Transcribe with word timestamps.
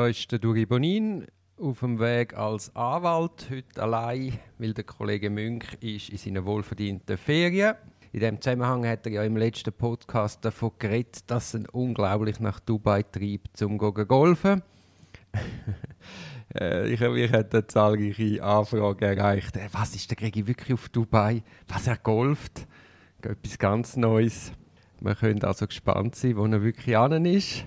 Da 0.00 0.06
ist 0.06 0.32
der 0.32 0.38
Duri 0.38 0.64
Bonin 0.64 1.26
auf 1.58 1.80
dem 1.80 1.98
Weg 2.00 2.32
als 2.32 2.74
Anwalt, 2.74 3.48
heute 3.50 3.82
allein, 3.82 4.38
weil 4.56 4.72
der 4.72 4.84
Kollege 4.84 5.28
Münch 5.28 5.74
ist 5.82 6.08
in 6.08 6.16
seinen 6.16 6.46
wohlverdienten 6.46 7.18
Ferien. 7.18 7.74
In 8.10 8.20
dem 8.20 8.40
Zusammenhang 8.40 8.86
hat 8.86 9.04
er 9.04 9.12
ja 9.12 9.24
im 9.24 9.36
letzten 9.36 9.74
Podcast 9.74 10.42
davon 10.42 10.70
geredet, 10.78 11.24
dass 11.26 11.52
ihn 11.52 11.66
unglaublich 11.66 12.40
nach 12.40 12.60
Dubai 12.60 13.02
treibt, 13.02 13.58
zum 13.58 13.78
zu 13.78 13.92
golfen. 13.92 14.62
Äh, 16.52 16.94
ich, 16.94 17.00
ich 17.00 17.32
hatte 17.32 17.64
zahlreiche 17.68 18.42
Anfragen 18.42 19.04
erreicht. 19.04 19.56
Äh, 19.56 19.68
was 19.70 19.94
ist 19.94 20.10
der 20.10 20.16
Gregi 20.16 20.44
wirklich 20.48 20.72
auf 20.74 20.88
Dubai? 20.88 21.44
Was 21.68 21.86
er 21.86 21.96
golft? 21.96 22.66
Etwas 23.22 23.56
ganz 23.56 23.96
Neues. 23.96 24.50
Wir 25.00 25.14
können 25.14 25.44
also 25.44 25.68
gespannt 25.68 26.16
sein, 26.16 26.36
wo 26.36 26.46
er 26.46 26.60
wirklich 26.60 26.96
an 26.96 27.24
ist. 27.24 27.66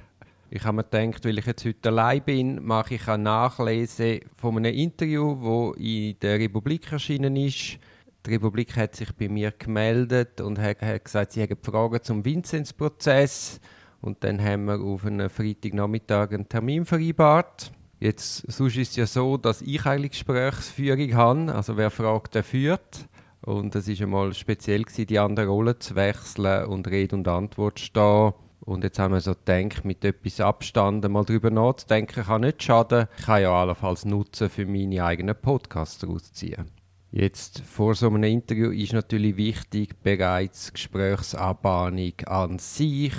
Ich 0.55 0.65
habe 0.65 0.75
mir 0.75 0.83
gedacht, 0.83 1.25
weil 1.25 1.39
ich 1.39 1.47
jetzt 1.47 1.65
heute 1.65 1.89
allein 1.89 2.21
bin, 2.21 2.63
mache 2.63 2.93
ich 2.93 3.07
eine 3.07 3.23
Nachlese 3.23 4.19
von 4.37 4.55
einem 4.55 4.71
Interview, 4.71 5.71
das 5.73 5.81
in 5.83 6.19
der 6.19 6.37
Republik 6.37 6.91
erschienen 6.91 7.35
ist. 7.35 7.79
Die 8.23 8.29
Republik 8.29 8.77
hat 8.77 8.95
sich 8.95 9.11
bei 9.13 9.29
mir 9.29 9.49
gemeldet 9.49 10.41
und 10.41 10.59
hat, 10.59 10.83
hat 10.83 11.05
gesagt, 11.05 11.31
sie 11.31 11.41
hätten 11.41 11.57
Fragen 11.59 12.03
zum 12.03 12.23
Vinzenz-Prozess. 12.23 13.59
Und 13.99 14.23
dann 14.23 14.39
haben 14.39 14.65
wir 14.65 14.79
auf 14.79 15.03
einen 15.07 15.27
Freitagnachmittag 15.27 16.33
einen 16.33 16.47
Termin 16.47 16.85
vereinbart. 16.85 17.71
Jetzt, 17.99 18.45
sonst 18.51 18.77
ist 18.77 18.91
es 18.91 18.95
ja 18.95 19.07
so, 19.07 19.37
dass 19.37 19.63
ich 19.63 19.83
eigentlich 19.87 20.11
Gesprächsführung 20.11 21.15
habe. 21.15 21.55
Also 21.55 21.77
wer 21.77 21.89
fragt, 21.89 22.35
der 22.35 22.43
führt. 22.43 23.07
Und 23.41 23.73
es 23.73 23.87
war 23.87 24.05
einmal 24.05 24.33
speziell, 24.35 24.83
gewesen, 24.83 25.07
die 25.07 25.17
andere 25.17 25.47
Rolle 25.47 25.79
zu 25.79 25.95
wechseln 25.95 26.67
und 26.67 26.87
Rede 26.87 27.15
und 27.15 27.27
Antwort 27.27 27.79
stehen. 27.79 28.33
Und 28.65 28.83
jetzt 28.83 28.97
haben 28.97 29.13
wir 29.13 29.19
so 29.19 29.33
gedacht, 29.33 29.83
mit 29.83 30.05
etwas 30.05 30.39
Abstand 30.39 31.07
mal 31.09 31.25
darüber 31.25 31.49
nachzudenken, 31.49 32.23
kann 32.23 32.41
nicht 32.41 32.63
schaden. 32.63 33.07
Ich 33.17 33.25
kann 33.25 33.41
ja 33.41 33.51
allenfalls 33.51 34.05
nutzen, 34.05 34.49
für 34.49 34.65
meine 34.65 35.03
eigenen 35.03 35.35
Podcasts 35.35 36.07
rausziehen. 36.07 36.71
Jetzt 37.11 37.59
vor 37.59 37.93
so 37.93 38.07
einem 38.07 38.23
Interview 38.23 38.71
ist 38.71 38.93
natürlich 38.93 39.37
wichtig 39.37 40.01
bereits 40.01 40.73
Gesprächsanbahnung 40.73 42.13
an 42.25 42.57
sich, 42.57 43.13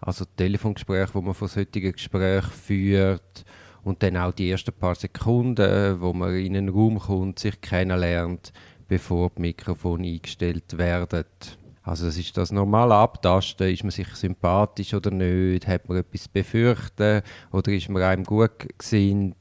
also 0.00 0.24
Telefongespräche, 0.24 1.14
wo 1.14 1.20
man 1.20 1.34
von 1.34 1.48
solchen 1.48 1.92
Gesprächen 1.92 2.50
führt 2.50 3.44
und 3.84 4.02
dann 4.02 4.16
auch 4.16 4.32
die 4.32 4.50
ersten 4.50 4.72
paar 4.72 4.94
Sekunden, 4.94 6.00
wo 6.00 6.12
man 6.12 6.34
in 6.34 6.56
einen 6.56 6.68
Raum 6.70 6.98
kommt, 6.98 7.38
sich 7.38 7.60
kennenlernt, 7.60 8.52
bevor 8.88 9.30
die 9.36 9.42
Mikrofone 9.42 10.08
eingestellt 10.08 10.78
werden. 10.78 11.24
Also 11.88 12.04
das 12.04 12.18
ist 12.18 12.36
das 12.36 12.52
normale 12.52 12.94
Abtasten, 12.94 13.70
ist 13.72 13.82
man 13.82 13.90
sich 13.90 14.08
sympathisch 14.08 14.92
oder 14.92 15.10
nicht, 15.10 15.66
hat 15.66 15.88
man 15.88 15.96
etwas 15.96 16.28
befürchten 16.28 17.22
oder 17.50 17.72
ist 17.72 17.88
man 17.88 18.02
einem 18.02 18.24
gut 18.24 18.50
gesinnt, 18.76 19.36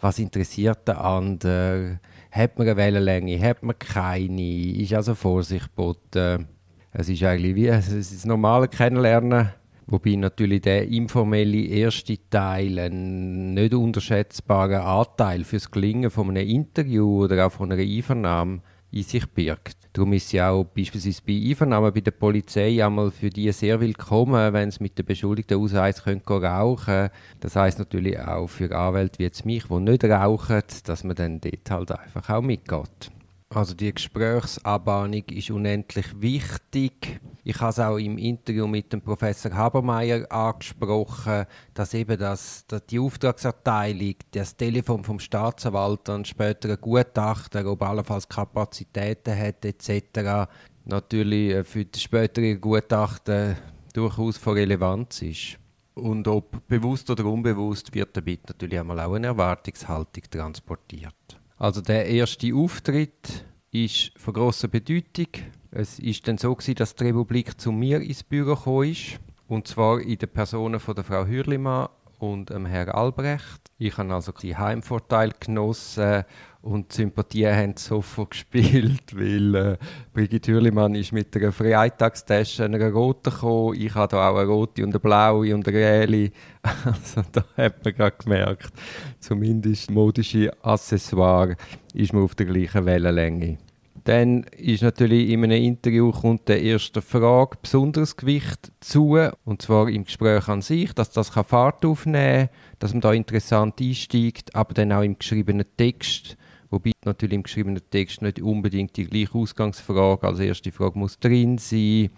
was 0.00 0.18
interessiert 0.18 0.88
den 0.88 0.96
anderen, 0.96 2.00
hat 2.30 2.58
man 2.58 2.66
eine 2.66 2.78
Wellenlänge, 2.78 3.38
hat 3.40 3.62
man 3.62 3.78
keine, 3.78 4.72
ist 4.72 4.94
also 4.94 5.14
Vorsicht 5.14 5.66
geboten. 5.66 6.48
Es 6.92 7.10
ist 7.10 7.22
eigentlich 7.22 7.54
wie 7.54 7.66
es 7.66 7.92
ist 7.92 8.14
das 8.14 8.24
normale 8.24 8.68
Kennenlernen, 8.68 9.50
wobei 9.86 10.16
natürlich 10.16 10.62
der 10.62 10.88
informelle 10.88 11.58
erste 11.58 12.16
Teil 12.30 12.78
einen 12.78 13.52
nicht 13.52 13.74
unterschätzbaren 13.74 14.80
Anteil 14.80 15.44
fürs 15.44 15.70
Gelingen 15.70 16.10
von 16.10 16.30
einem 16.30 16.48
Interview 16.48 17.24
oder 17.24 17.46
auch 17.46 17.52
von 17.52 17.70
einer 17.70 17.82
Einvernahme 17.82 18.62
in 18.90 19.02
sich 19.02 19.26
birgt. 19.26 19.76
Darum 19.92 20.12
ist 20.12 20.28
sie 20.28 20.42
auch 20.42 20.64
beispielsweise 20.64 21.22
bei 21.26 21.40
Einvernahmen 21.48 21.92
bei 21.92 22.00
der 22.00 22.10
Polizei 22.10 22.84
einmal 22.84 23.10
für 23.10 23.30
die 23.30 23.50
sehr 23.52 23.80
willkommen, 23.80 24.52
wenn 24.52 24.70
sie 24.70 24.82
mit 24.82 24.98
der 24.98 25.04
Beschuldigten 25.04 25.58
ausweisen 25.58 26.22
können, 26.24 26.44
rauchen 26.44 27.10
Das 27.40 27.56
heißt 27.56 27.78
natürlich 27.78 28.18
auch 28.18 28.46
für 28.46 28.74
Anwälte 28.76 29.18
wie 29.18 29.24
jetzt 29.24 29.46
mich, 29.46 29.64
die 29.64 29.80
nicht 29.80 30.04
rauchen, 30.04 30.62
dass 30.84 31.04
man 31.04 31.16
dann 31.16 31.40
dort 31.40 31.70
halt 31.70 31.92
einfach 31.92 32.28
auch 32.28 32.42
mitgeht. 32.42 33.10
Also 33.48 33.74
die 33.74 33.94
Gesprächsanbahnung 33.94 35.22
ist 35.30 35.50
unendlich 35.50 36.20
wichtig. 36.20 37.20
Ich 37.44 37.60
habe 37.60 37.70
es 37.70 37.78
auch 37.78 37.96
im 37.96 38.18
Interview 38.18 38.66
mit 38.66 38.92
dem 38.92 39.00
Professor 39.00 39.52
Habermeier 39.52 40.30
angesprochen, 40.32 41.46
dass 41.72 41.94
eben 41.94 42.18
das, 42.18 42.66
dass 42.66 42.84
die 42.86 42.98
Auftragserteilung, 42.98 44.16
das 44.32 44.56
Telefon 44.56 45.04
vom 45.04 45.20
Staatsanwalt 45.20 46.08
und 46.08 46.26
später 46.26 46.70
ein 46.70 46.80
Gutachter, 46.80 47.64
ob 47.70 47.82
allenfalls 47.82 48.28
Kapazitäten 48.28 49.38
hat 49.38 49.64
etc., 49.64 50.50
natürlich 50.84 51.52
äh, 51.52 51.64
für 51.64 51.84
die 51.84 52.00
spätere 52.00 52.56
Gutachten 52.56 53.56
durchaus 53.94 54.38
von 54.38 54.54
Relevanz 54.54 55.22
ist. 55.22 55.58
Und 55.94 56.26
ob 56.26 56.66
bewusst 56.66 57.08
oder 57.10 57.24
unbewusst 57.24 57.94
wird 57.94 58.16
damit 58.16 58.48
natürlich 58.48 58.78
einmal 58.78 59.00
auch 59.00 59.14
eine 59.14 59.28
Erwartungshaltung 59.28 60.24
transportiert. 60.30 61.40
Also 61.58 61.80
der 61.80 62.06
erste 62.06 62.54
Auftritt 62.54 63.44
ist 63.70 64.12
von 64.18 64.34
großer 64.34 64.68
Bedeutung. 64.68 65.28
Es 65.70 65.98
ist 65.98 66.28
dann 66.28 66.36
so 66.36 66.54
gewesen, 66.54 66.74
dass 66.74 66.94
die 66.94 67.04
Republik 67.04 67.58
zu 67.58 67.72
mir 67.72 68.00
ins 68.00 68.22
Büro 68.22 68.82
ist 68.82 69.18
und 69.48 69.66
zwar 69.66 70.00
in 70.00 70.18
der 70.18 70.26
Personen 70.26 70.80
von 70.80 70.94
der 70.94 71.04
Frau 71.04 71.24
Hürlimann 71.24 71.88
und 72.18 72.50
dem 72.50 72.66
Herrn 72.66 72.90
Albrecht. 72.90 73.70
Ich 73.78 73.96
habe 73.96 74.12
also 74.12 74.32
die 74.32 74.56
Heimvorteil 74.56 75.32
genossen 75.40 76.24
und 76.66 76.92
die 76.92 76.96
Sympathien 76.96 77.54
haben 77.54 77.76
sofort 77.76 78.30
gespielt, 78.32 79.16
weil 79.16 79.54
äh, 79.54 79.76
Brigitte 80.12 80.52
Hürlimann 80.52 80.94
ist 80.94 81.12
mit 81.12 81.34
einer 81.36 81.52
Freitagstasche, 81.52 82.64
einer 82.64 82.90
roten 82.90 83.30
gekommen. 83.30 83.80
Ich 83.80 83.94
habe 83.94 84.08
da 84.08 84.28
auch 84.28 84.36
eine 84.36 84.48
rote 84.48 84.82
und 84.82 84.90
eine 84.90 85.00
blaue 85.00 85.54
und 85.54 85.66
eine 85.66 85.76
gelbe. 85.76 86.32
Also 86.84 87.22
da 87.30 87.44
hat 87.56 87.84
man 87.84 87.94
gerade 87.94 88.16
gemerkt, 88.16 88.72
zumindest 89.20 89.90
modische 89.90 90.52
Accessoire 90.64 91.56
ist 91.94 92.12
man 92.12 92.24
auf 92.24 92.34
der 92.34 92.46
gleichen 92.46 92.84
Wellenlänge. 92.84 93.58
Dann 94.02 94.44
ist 94.56 94.82
natürlich 94.82 95.30
in 95.30 95.44
einem 95.44 95.62
Interview 95.62 96.10
kommt 96.10 96.48
der 96.48 96.62
erste 96.62 97.02
Frage 97.02 97.58
besonderes 97.62 98.16
Gewicht 98.16 98.72
zu, 98.80 99.18
und 99.44 99.62
zwar 99.62 99.88
im 99.88 100.04
Gespräch 100.04 100.48
an 100.48 100.62
sich, 100.62 100.92
dass 100.92 101.10
das 101.10 101.28
Fahrt 101.28 101.84
aufnehmen 101.84 102.48
kann, 102.48 102.56
dass 102.78 102.92
man 102.92 103.00
da 103.00 103.12
interessant 103.12 103.80
einsteigt, 103.80 104.54
aber 104.54 104.74
dann 104.74 104.92
auch 104.92 105.02
im 105.02 105.18
geschriebenen 105.18 105.66
Text, 105.76 106.36
wobei 106.70 106.92
natürlich 107.04 107.34
im 107.34 107.42
geschriebenen 107.42 107.82
Text 107.90 108.22
nicht 108.22 108.40
unbedingt 108.40 108.96
die 108.96 109.06
gleiche 109.06 109.34
Ausgangsfrage 109.34 110.26
als 110.26 110.40
erste 110.40 110.72
Frage 110.72 110.98
muss 110.98 111.18
drin 111.18 111.58
sein. 111.58 112.10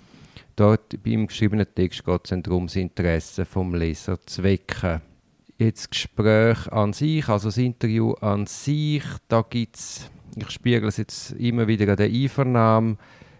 Dort 0.56 1.02
beim 1.02 1.26
geschriebenen 1.26 1.66
Text 1.74 2.04
geht 2.04 2.30
es 2.30 2.42
darum, 2.42 2.66
das 2.66 2.76
Interesse 2.76 3.44
vom 3.44 3.74
Leser 3.74 4.20
zu 4.22 4.42
wecken. 4.42 5.00
Jetzt 5.58 5.84
das 5.84 5.90
Gespräch 5.90 6.68
an 6.72 6.92
sich, 6.92 7.28
also 7.28 7.48
das 7.48 7.58
Interview 7.58 8.12
an 8.12 8.46
sich, 8.46 9.02
da 9.28 9.42
gibt 9.42 9.76
es 9.76 10.10
ich 10.36 10.50
spiegele 10.50 10.88
es 10.88 10.96
jetzt 10.96 11.32
immer 11.32 11.66
wieder 11.66 11.90
an 11.90 11.96
der 11.96 12.06
Einvernahme. 12.06 12.96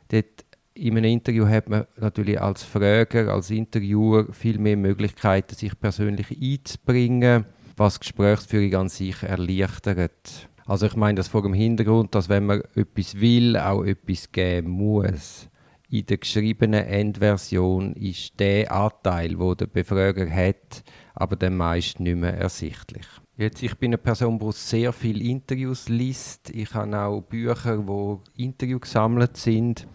Dort 0.08 0.44
in 0.74 0.96
einem 0.96 1.10
Interview 1.10 1.46
hat 1.46 1.68
man 1.68 1.86
natürlich 1.96 2.40
als 2.40 2.62
Frager, 2.62 3.32
als 3.32 3.50
Interviewer 3.50 4.32
viel 4.32 4.58
mehr 4.58 4.76
Möglichkeiten, 4.76 5.54
sich 5.54 5.78
persönlich 5.78 6.30
einzubringen, 6.40 7.46
was 7.76 8.00
Gesprächsführung 8.00 8.74
an 8.74 8.88
sich 8.88 9.22
erleichtert. 9.22 10.48
Also 10.68 10.84
ich 10.84 10.96
meine 10.96 11.14
das 11.14 11.28
vor 11.28 11.40
dem 11.40 11.54
Hintergrund, 11.54 12.14
dass 12.14 12.28
wenn 12.28 12.44
man 12.44 12.60
etwas 12.74 13.18
will, 13.18 13.56
auch 13.56 13.84
etwas 13.84 14.30
geben 14.30 14.68
muss. 14.68 15.48
In 15.88 16.04
der 16.04 16.18
geschriebenen 16.18 16.84
Endversion 16.84 17.94
ist 17.94 18.38
der 18.38 18.70
Anteil, 18.70 19.38
wo 19.38 19.54
der 19.54 19.66
Befrager 19.66 20.30
hat, 20.30 20.84
aber 21.14 21.36
dann 21.36 21.56
meist 21.56 22.00
nicht 22.00 22.18
mehr 22.18 22.34
ersichtlich. 22.34 23.06
Jetzt, 23.38 23.62
ich 23.62 23.74
bin 23.78 23.92
eine 23.92 23.98
Person, 23.98 24.38
die 24.38 24.52
sehr 24.52 24.92
viele 24.92 25.24
Interviews 25.24 25.88
liest. 25.88 26.50
Ich 26.50 26.74
habe 26.74 26.98
auch 26.98 27.22
Bücher, 27.22 27.88
wo 27.88 28.20
Interviews 28.36 28.82
gesammelt 28.82 29.38
sind. 29.38 29.86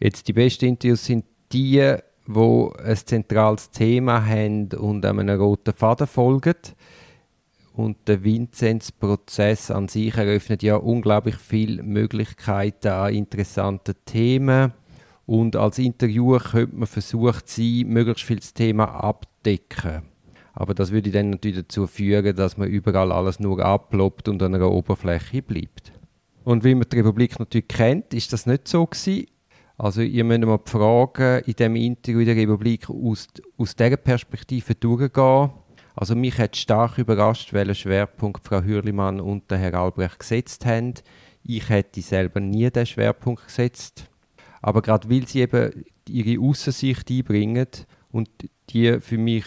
Jetzt 0.00 0.26
die 0.26 0.32
besten 0.32 0.64
Interviews 0.64 1.04
sind 1.04 1.24
die, 1.52 1.94
wo 2.26 2.72
ein 2.84 2.96
zentrales 2.96 3.70
Thema 3.70 4.26
haben 4.26 4.72
und 4.72 5.06
einem 5.06 5.28
roten 5.40 5.72
Faden 5.72 6.08
folgen. 6.08 6.56
Und 7.78 8.08
der 8.08 8.24
Vinzenz-Prozess 8.24 9.70
an 9.70 9.86
sich 9.86 10.16
eröffnet 10.16 10.64
ja 10.64 10.74
unglaublich 10.74 11.36
viele 11.36 11.84
Möglichkeiten 11.84 12.88
an 12.88 13.14
interessanten 13.14 13.94
Themen. 14.04 14.72
Und 15.26 15.54
als 15.54 15.78
Interviewer 15.78 16.40
könnte 16.40 16.74
man 16.74 16.88
versucht 16.88 17.48
sein, 17.48 17.84
möglichst 17.86 18.24
viel 18.24 18.40
das 18.40 18.52
Thema 18.52 18.86
abdecken. 18.86 20.02
Aber 20.54 20.74
das 20.74 20.90
würde 20.90 21.12
dann 21.12 21.30
natürlich 21.30 21.58
dazu 21.58 21.86
führen, 21.86 22.34
dass 22.34 22.56
man 22.56 22.66
überall 22.66 23.12
alles 23.12 23.38
nur 23.38 23.64
abploppt 23.64 24.28
und 24.28 24.42
an 24.42 24.56
einer 24.56 24.72
Oberfläche 24.72 25.40
bleibt. 25.40 25.92
Und 26.42 26.64
wie 26.64 26.74
man 26.74 26.88
die 26.92 26.98
Republik 26.98 27.38
natürlich 27.38 27.68
kennt, 27.68 28.12
ist 28.12 28.32
das 28.32 28.46
nicht 28.46 28.66
so 28.66 28.86
gewesen. 28.86 29.26
Also 29.76 30.00
ihr 30.00 30.24
müsst 30.24 30.40
mal 30.40 30.58
die 30.58 30.68
Fragen 30.68 31.44
in 31.44 31.54
dem 31.54 31.76
Interview 31.76 32.18
in 32.18 32.26
der 32.26 32.34
Republik 32.34 32.90
aus, 32.90 33.28
aus 33.56 33.76
dieser 33.76 33.96
Perspektive 33.98 34.74
durchgehen. 34.74 35.50
Also 36.00 36.14
mich 36.14 36.38
hat 36.38 36.56
stark 36.56 36.96
überrascht, 36.98 37.52
welchen 37.52 37.74
Schwerpunkt 37.74 38.46
Frau 38.46 38.62
Hürlimann 38.62 39.20
und 39.20 39.50
der 39.50 39.58
Herr 39.58 39.74
Albrecht 39.74 40.20
gesetzt 40.20 40.64
haben. 40.64 40.94
Ich 41.42 41.68
hätte 41.70 42.00
selber 42.02 42.38
nie 42.38 42.70
den 42.70 42.86
Schwerpunkt 42.86 43.44
gesetzt. 43.46 44.08
Aber 44.62 44.80
gerade 44.80 45.10
weil 45.10 45.26
sie 45.26 45.40
eben 45.40 45.84
ihre 46.08 46.40
Aussicht 46.40 47.10
einbringen 47.10 47.66
und 48.12 48.30
die 48.70 49.00
für 49.00 49.18
mich 49.18 49.44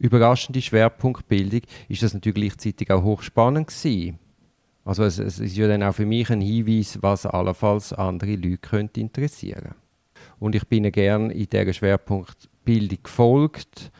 überraschende 0.00 0.60
Schwerpunktbildung, 0.62 1.60
ist 1.88 2.02
das 2.02 2.12
natürlich 2.12 2.42
gleichzeitig 2.48 2.90
auch 2.90 3.04
hochspannend 3.04 3.68
gewesen. 3.68 4.18
Also 4.84 5.04
es, 5.04 5.20
es, 5.20 5.38
ist 5.38 5.56
ja 5.56 5.68
dann 5.68 5.84
auch 5.84 5.94
für 5.94 6.06
mich 6.06 6.28
ein 6.28 6.40
Hinweis, 6.40 6.98
was 7.02 7.24
allenfalls 7.24 7.92
andere 7.92 8.34
Leute 8.34 8.58
könnte 8.58 9.00
interessieren. 9.00 9.76
Und 10.40 10.56
ich 10.56 10.66
bin 10.66 10.90
gerne 10.90 11.32
in 11.32 11.48
dieser 11.48 11.72
Schwerpunktbildung 11.72 12.98
gefolgt 13.00 13.92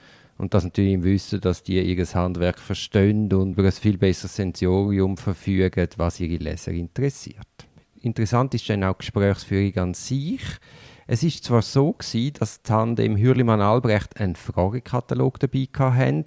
und 0.45 0.53
das 0.53 0.65
natürlich 0.65 0.93
im 0.93 1.05
Wissen, 1.05 1.41
dass 1.41 1.63
die 1.63 1.81
ihr 1.81 2.07
Handwerk 2.07 2.59
verstehen 2.59 3.33
und 3.33 3.53
über 3.53 3.65
ein 3.65 3.73
viel 3.73 3.97
besseres 3.97 4.37
Sensorium 4.37 5.17
verfügen, 5.17 5.89
was 5.97 6.21
ihre 6.21 6.37
Leser 6.37 6.71
interessiert. 6.73 7.47
Interessant 8.03 8.53
ist 8.53 8.69
dann 8.69 8.85
auch 8.85 8.93
die 8.93 9.07
Gesprächsführung 9.07 9.77
an 9.79 9.95
sich. 9.95 10.43
Es 11.07 11.23
ist 11.23 11.45
zwar 11.45 11.63
so 11.63 11.93
gewesen, 11.93 12.35
dass 12.39 12.63
Tandem 12.63 13.17
Hürlimann 13.17 13.63
Albrecht 13.63 14.21
einen 14.21 14.37
Fragekatalog 14.37 15.41
dabei 15.41 15.67
hatten, 15.79 16.25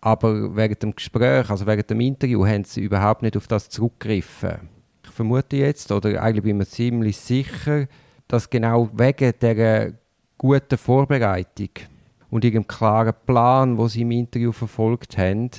aber 0.00 0.56
während 0.56 0.82
dem 0.82 0.96
Gespräch, 0.96 1.48
also 1.48 1.64
während 1.64 1.88
dem 1.88 2.00
Interview, 2.00 2.44
haben 2.44 2.64
sie 2.64 2.80
überhaupt 2.80 3.22
nicht 3.22 3.36
auf 3.36 3.46
das 3.46 3.68
zurückgegriffen. 3.68 4.68
Ich 5.04 5.10
vermute 5.10 5.58
jetzt, 5.58 5.92
oder 5.92 6.20
eigentlich 6.20 6.42
bin 6.42 6.56
ich 6.56 6.58
mir 6.58 6.66
ziemlich 6.66 7.16
sicher, 7.18 7.86
dass 8.26 8.50
genau 8.50 8.90
wegen 8.92 9.32
dieser 9.40 9.92
guten 10.38 10.76
Vorbereitung 10.76 11.70
und 12.34 12.44
ihrem 12.44 12.66
klaren 12.66 13.14
Plan, 13.26 13.78
wo 13.78 13.86
sie 13.86 14.00
im 14.00 14.10
Interview 14.10 14.50
verfolgt 14.50 15.16
haben, 15.16 15.50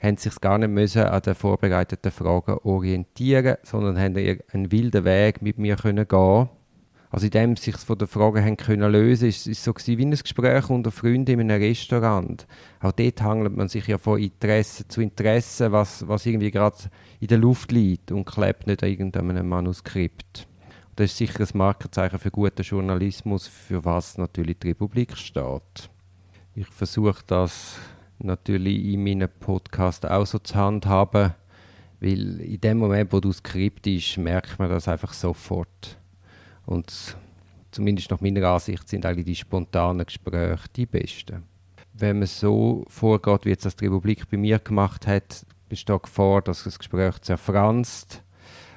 haben 0.00 0.16
sie 0.16 0.30
sich 0.30 0.40
gar 0.40 0.56
nicht 0.56 0.70
müssen 0.70 1.02
an 1.02 1.20
den 1.20 1.34
vorbereiteten 1.34 2.10
Fragen 2.10 2.56
orientieren, 2.62 3.58
sondern 3.62 3.98
haben 3.98 4.16
einen 4.16 4.72
wilden 4.72 5.04
Weg 5.04 5.42
mit 5.42 5.58
mir 5.58 5.76
können 5.76 6.08
gehen 6.08 6.48
also 7.10 7.26
in 7.26 7.30
dem 7.30 7.56
sich 7.56 7.76
von 7.76 7.98
der 7.98 8.08
Frage 8.08 8.42
haben 8.42 8.56
können 8.56 8.90
lösen, 8.90 9.28
ist 9.28 9.46
es 9.46 9.64
so 9.64 9.74
wie 9.74 10.02
ein 10.02 10.10
Gespräch 10.10 10.70
unter 10.70 10.90
Freunden 10.90 11.40
in 11.40 11.50
einem 11.50 11.62
Restaurant. 11.62 12.46
Auch 12.80 12.92
dort 12.92 13.22
hangelt 13.22 13.56
man 13.56 13.68
sich 13.68 13.86
ja 13.86 13.98
von 13.98 14.18
Interesse 14.18 14.88
zu 14.88 15.02
Interesse, 15.02 15.72
was, 15.72 16.08
was 16.08 16.24
irgendwie 16.24 16.50
gerade 16.50 16.76
in 17.20 17.28
der 17.28 17.38
Luft 17.38 17.70
liegt 17.70 18.12
und 18.12 18.24
klebt 18.24 18.66
nicht 18.66 18.82
an 18.82 18.88
irgendeinem 18.88 19.48
Manuskript. 19.48 20.48
Das 20.96 21.10
ist 21.10 21.18
sicher 21.18 21.40
ein 21.40 21.58
Markenzeichen 21.58 22.18
für 22.18 22.30
guten 22.30 22.62
Journalismus, 22.62 23.46
für 23.46 23.84
was 23.84 24.16
natürlich 24.16 24.58
die 24.58 24.68
Republik 24.68 25.16
steht. 25.16 25.90
Ich 26.54 26.66
versuche 26.68 27.22
das 27.26 27.78
natürlich 28.18 28.84
in 28.84 29.04
meinem 29.04 29.28
Podcast 29.40 30.06
auch 30.06 30.26
so 30.26 30.38
zu 30.38 30.54
handhaben, 30.54 31.34
weil 32.00 32.40
in 32.40 32.60
dem 32.60 32.78
Moment, 32.78 33.12
wo 33.12 33.20
du 33.20 33.32
Skript 33.32 33.86
ist, 33.86 34.18
merkt 34.18 34.58
man 34.58 34.68
das 34.68 34.88
einfach 34.88 35.12
sofort 35.12 35.98
und 36.66 37.16
zumindest 37.70 38.10
nach 38.10 38.20
meiner 38.20 38.48
Ansicht 38.48 38.88
sind 38.88 39.06
eigentlich 39.06 39.26
die 39.26 39.34
spontanen 39.34 40.04
Gespräche 40.04 40.68
die 40.74 40.86
besten. 40.86 41.44
Wenn 41.94 42.18
man 42.18 42.28
so 42.28 42.84
vorgeht, 42.88 43.44
wie 43.44 43.50
jetzt 43.50 43.64
das 43.64 43.76
die 43.76 43.86
Republik 43.86 44.28
bei 44.30 44.36
mir 44.36 44.58
gemacht 44.58 45.06
hat, 45.06 45.44
besteht 45.68 46.02
Gefahr, 46.02 46.42
dass 46.42 46.64
das 46.64 46.78
Gespräch 46.78 47.18
zerfranst. 47.20 48.22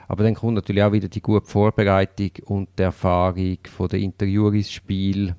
Aber 0.07 0.23
dann 0.23 0.35
kommt 0.35 0.55
natürlich 0.55 0.83
auch 0.83 0.91
wieder 0.91 1.07
die 1.07 1.21
gute 1.21 1.45
Vorbereitung 1.45 2.31
und 2.45 2.69
die 2.77 2.83
Erfahrung 2.83 3.59
von 3.65 3.87
der 3.87 3.99
Interviewer 3.99 4.53
ins 4.53 4.71
Spiel. 4.71 5.35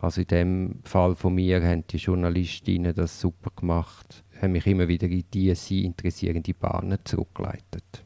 Also 0.00 0.20
in 0.20 0.28
dem 0.28 0.80
Fall 0.84 1.16
von 1.16 1.34
mir 1.34 1.60
haben 1.62 1.84
die 1.88 1.96
Journalistinnen 1.96 2.94
das 2.94 3.20
super 3.20 3.50
gemacht, 3.56 4.22
haben 4.40 4.52
mich 4.52 4.66
immer 4.66 4.86
wieder 4.86 5.08
in 5.08 5.24
diese 5.34 5.56
sie 5.56 5.84
interessierende 5.84 6.54
Bahnen 6.54 6.98
zurückgeleitet. 7.02 8.04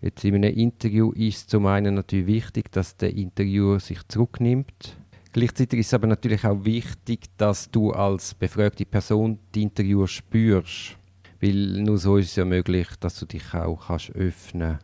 Jetzt 0.00 0.24
in 0.24 0.34
einem 0.34 0.54
Interview 0.54 1.12
ist 1.12 1.48
zum 1.48 1.66
einen 1.66 1.94
natürlich 1.94 2.26
wichtig, 2.26 2.72
dass 2.72 2.96
der 2.96 3.14
Interviewer 3.14 3.78
sich 3.78 4.06
zurücknimmt. 4.08 4.96
Gleichzeitig 5.32 5.80
ist 5.80 5.86
es 5.88 5.94
aber 5.94 6.08
natürlich 6.08 6.44
auch 6.44 6.64
wichtig, 6.64 7.26
dass 7.36 7.70
du 7.70 7.92
als 7.92 8.34
befragte 8.34 8.84
Person 8.84 9.38
die 9.54 9.62
Interviewer 9.62 10.08
spürst. 10.08 10.96
Weil 11.40 11.82
nur 11.82 11.98
so 11.98 12.16
ist 12.16 12.30
es 12.30 12.36
ja 12.36 12.44
möglich, 12.44 12.88
dass 12.98 13.18
du 13.18 13.26
dich 13.26 13.54
auch 13.54 13.86
kannst 13.86 14.10
öffnen 14.10 14.78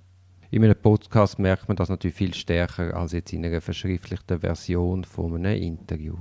In 0.53 0.63
einem 0.63 0.81
Podcast 0.81 1.41
merkt 1.41 1.67
man 1.67 1.77
das 1.77 1.89
natürlich 1.89 2.17
viel 2.17 2.35
stärker 2.35 2.97
als 2.97 3.11
jetzt 3.11 3.33
in 3.33 3.45
einer 3.45 3.61
verschriftlichten 3.61 4.39
Version 4.39 5.03
von 5.03 5.35
einem 5.35 5.61
Interview. 5.61 6.15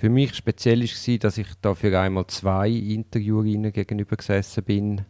Für 0.00 0.08
mich 0.08 0.34
speziell 0.34 0.80
war, 0.80 1.18
dass 1.18 1.38
ich 1.38 1.48
dafür 1.60 2.00
einmal 2.00 2.26
zwei 2.28 2.70
Interviewerinnen 2.70 3.70
gegenüber 3.70 4.16
gesessen 4.16 4.64
bin 4.64 5.04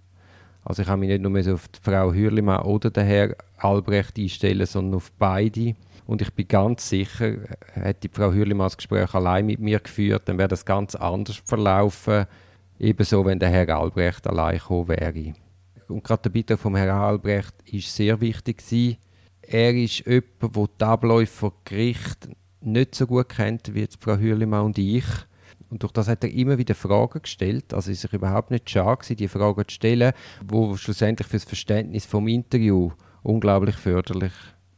also 0.65 0.83
ich 0.83 0.89
habe 0.89 1.01
mich 1.01 1.09
nicht 1.09 1.23
nur 1.23 1.55
auf 1.55 1.69
die 1.69 1.81
Frau 1.83 2.13
Hürlimann 2.13 2.63
oder 2.63 2.91
den 2.91 3.07
Herr 3.07 3.35
Albrecht 3.57 4.19
einstellen, 4.19 4.67
sondern 4.67 4.97
auf 4.97 5.11
beide. 5.19 5.75
Und 6.07 6.23
ich 6.23 6.33
bin 6.35 6.49
ganz 6.49 6.89
sicher, 6.89 7.37
hätte 7.73 8.09
die 8.09 8.15
Frau 8.15 8.33
Hürlimann 8.33 8.67
das 8.67 8.77
Gespräch 8.77 9.15
allein 9.15 9.47
mit 9.47 9.61
mir 9.61 9.81
geführt, 9.81 10.23
dann 10.27 10.39
wäre 10.39 10.49
das 10.49 10.65
ganz 10.65 10.95
anders 10.95 11.37
verlaufen. 11.45 12.27
Ebenso, 12.79 13.25
wenn 13.25 13.39
der 13.39 13.51
Herr 13.51 13.69
Albrecht 13.77 14.27
allein 14.27 14.59
gekommen 14.59 14.89
wäre. 14.89 15.35
Und 15.89 16.05
gerade 16.05 16.23
der 16.23 16.31
Beitrag 16.31 16.59
vom 16.59 16.77
Herrn 16.77 16.91
Albrecht 16.91 17.55
ist 17.65 17.95
sehr 17.95 18.21
wichtig 18.21 18.59
gewesen. 18.59 18.97
Er 19.43 19.75
ist 19.75 20.07
jemand, 20.07 20.57
der 20.57 20.69
die 20.79 20.85
Abläufe 20.85 21.33
vor 21.33 21.53
Gericht 21.65 22.29
nicht 22.61 22.95
so 22.95 23.07
gut 23.07 23.29
kennt 23.29 23.75
wie 23.75 23.89
Frau 23.99 24.17
Hürlimann 24.17 24.67
und 24.67 24.79
ich. 24.79 25.05
Und 25.71 25.83
durch 25.83 25.93
das 25.93 26.09
hat 26.09 26.25
er 26.25 26.33
immer 26.33 26.59
wieder 26.59 26.75
Fragen 26.75 27.23
gestellt. 27.23 27.73
Also 27.73 27.91
ist 27.91 28.01
sich 28.01 28.12
überhaupt 28.12 28.51
nicht 28.51 28.69
schade 28.69 28.99
gewesen, 28.99 29.17
die 29.17 29.29
Fragen 29.29 29.69
zu 29.69 29.75
stellen, 29.75 30.12
wo 30.47 30.77
schlussendlich 30.77 31.29
für 31.29 31.37
das 31.37 31.45
Verständnis 31.45 32.07
vom 32.07 32.27
Interview 32.29 32.91
unglaublich 33.23 33.77
förderlich 33.77 34.33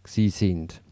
sind. 0.04 0.82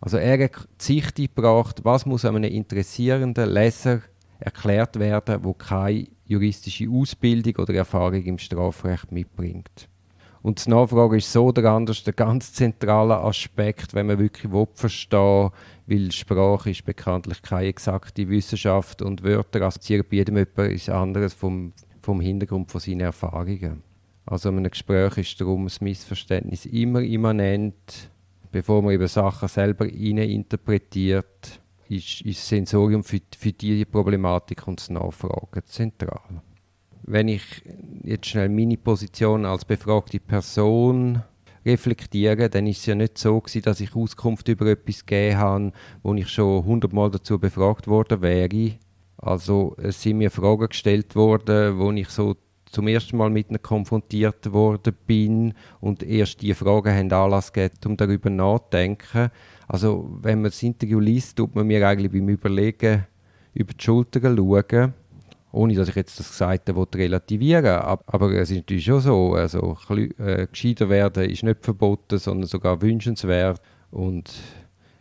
Also 0.00 0.18
er 0.18 0.44
hat 0.44 0.68
die 0.80 0.84
Sicht 0.84 1.16
gebracht, 1.16 1.80
was 1.84 2.04
muss 2.04 2.24
einem 2.24 2.44
interessierenden 2.44 3.48
Leser 3.48 4.02
erklärt 4.38 4.98
werden, 4.98 5.44
wo 5.44 5.54
keine 5.54 6.08
juristische 6.26 6.88
Ausbildung 6.90 7.56
oder 7.56 7.74
Erfahrung 7.74 8.22
im 8.22 8.38
Strafrecht 8.38 9.12
mitbringt. 9.12 9.88
Und 10.44 10.66
die 10.66 10.68
Nachfrage 10.68 11.16
ist 11.16 11.32
so 11.32 11.46
oder 11.46 11.72
anders 11.72 12.04
der 12.04 12.12
ganz 12.12 12.52
zentrale 12.52 13.16
Aspekt, 13.16 13.94
wenn 13.94 14.08
man 14.08 14.18
wirklich 14.18 14.52
verstehen 14.74 15.50
will, 15.86 16.02
weil 16.02 16.12
Sprache 16.12 16.68
ist 16.68 16.84
bekanntlich 16.84 17.40
keine 17.40 17.68
exakte 17.68 18.28
Wissenschaft 18.28 19.00
und 19.00 19.22
Wörter 19.22 19.62
assoziieren 19.62 20.04
bei 20.06 20.16
jedem 20.16 20.36
etwas 20.36 20.90
anderes 20.90 21.32
vom, 21.32 21.72
vom 22.02 22.20
Hintergrund 22.20 22.70
von 22.70 22.78
seinen 22.78 23.00
Erfahrungen. 23.00 23.82
Also 24.26 24.50
in 24.50 24.58
einem 24.58 24.70
Gespräch 24.70 25.16
ist 25.16 25.40
darum 25.40 25.64
das 25.64 25.80
Missverständnis 25.80 26.66
immer 26.66 27.00
immanent, 27.00 28.10
bevor 28.52 28.82
man 28.82 28.92
über 28.92 29.08
Sachen 29.08 29.48
selber 29.48 29.88
interpretiert, 29.88 31.58
ist, 31.88 32.20
ist 32.20 32.40
das 32.40 32.48
Sensorium 32.50 33.02
für, 33.02 33.20
für 33.34 33.52
diese 33.52 33.86
Problematik 33.86 34.68
und 34.68 34.78
das 34.78 34.90
Nachfragen 34.90 35.64
zentral 35.64 36.42
wenn 37.06 37.28
ich 37.28 37.42
jetzt 38.02 38.26
schnell 38.26 38.48
meine 38.48 38.76
Position 38.76 39.44
als 39.44 39.64
befragte 39.64 40.20
Person 40.20 41.22
reflektiere, 41.64 42.48
dann 42.50 42.66
ist 42.66 42.80
es 42.80 42.86
ja 42.86 42.94
nicht 42.94 43.18
so 43.18 43.40
gewesen, 43.40 43.62
dass 43.62 43.80
ich 43.80 43.94
Auskunft 43.94 44.48
über 44.48 44.66
etwas 44.66 45.04
gegeben 45.04 45.38
habe, 45.38 45.72
wo 46.02 46.14
ich 46.14 46.28
schon 46.28 46.64
hundertmal 46.64 47.10
dazu 47.10 47.38
befragt 47.38 47.86
worden 47.86 48.22
wäre. 48.22 48.72
Also 49.16 49.74
es 49.78 50.02
sind 50.02 50.18
mir 50.18 50.30
Fragen 50.30 50.68
gestellt 50.68 51.14
worden, 51.14 51.78
wo 51.78 51.90
ich 51.92 52.08
so 52.08 52.36
zum 52.70 52.88
ersten 52.88 53.16
Mal 53.16 53.30
mit 53.30 53.50
ihnen 53.50 53.62
konfrontiert 53.62 54.52
worden 54.52 54.94
bin 55.06 55.54
und 55.80 56.02
erst 56.02 56.42
die 56.42 56.54
Fragen 56.54 56.92
haben 56.92 57.12
Anlass 57.12 57.52
gegeben, 57.52 57.78
um 57.86 57.96
darüber 57.96 58.30
nachzudenken. 58.30 59.30
Also 59.68 60.18
wenn 60.20 60.42
man 60.42 60.50
das 60.50 60.62
Interview 60.62 61.00
liest, 61.00 61.36
tut 61.36 61.54
man 61.54 61.66
mir 61.66 61.86
eigentlich 61.86 62.12
beim 62.12 62.28
Überlegen 62.28 63.06
über 63.54 63.72
die 63.72 63.82
Schulter 63.82 64.20
schauen 64.20 64.94
ohne 65.54 65.74
dass 65.74 65.88
ich 65.88 65.94
jetzt 65.94 66.18
das 66.18 66.30
Gesagte 66.30 66.74
relativieren 66.94 67.64
will. 67.64 67.98
Aber 68.06 68.32
es 68.32 68.50
ist 68.50 68.56
natürlich 68.56 68.84
schon 68.84 69.00
so, 69.00 69.34
also 69.34 69.76
äh, 69.90 70.46
gescheiter 70.48 70.88
werden 70.88 71.30
ist 71.30 71.44
nicht 71.44 71.64
verboten, 71.64 72.18
sondern 72.18 72.48
sogar 72.48 72.82
wünschenswert. 72.82 73.60
Und 73.90 74.32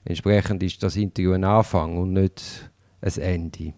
entsprechend 0.05 0.61
ist 0.61 0.83
das 0.83 0.95
Interview 0.95 1.33
ein 1.33 1.43
Anfang 1.43 1.97
und 1.97 2.13
nicht 2.13 2.69
ein 3.01 3.21
Ende. 3.21 3.73